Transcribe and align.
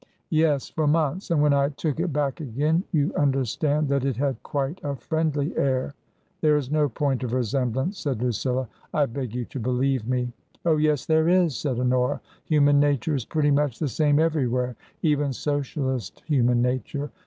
"Yes; 0.31 0.67
for 0.67 0.87
months. 0.87 1.29
And 1.29 1.43
when 1.43 1.53
I 1.53 1.69
took 1.69 1.99
it 1.99 2.11
back 2.11 2.41
again, 2.41 2.83
you 2.91 3.13
understand 3.15 3.87
that 3.89 4.03
it 4.03 4.17
had 4.17 4.41
quite 4.41 4.79
a 4.83 4.95
friendly 4.95 5.55
air 5.55 5.93
?""There 6.41 6.57
is 6.57 6.71
no 6.71 6.89
point 6.89 7.23
of 7.23 7.33
resemblance," 7.33 7.99
said 7.99 8.19
Lucilla." 8.19 8.67
I 8.95 9.05
beg 9.05 9.35
you 9.35 9.45
to 9.45 9.59
believe 9.59 10.07
me."" 10.07 10.33
Oh, 10.65 10.77
yes, 10.77 11.05
there 11.05 11.29
is," 11.29 11.55
said 11.55 11.79
Honora;" 11.79 12.19
human 12.45 12.79
nature 12.79 13.13
is 13.13 13.25
pretty 13.25 13.51
much 13.51 13.77
the 13.77 13.87
same 13.87 14.17
everywhere, 14.17 14.75
even 15.03 15.33
Socialist 15.33 16.23
human 16.25 16.63
nature. 16.63 17.11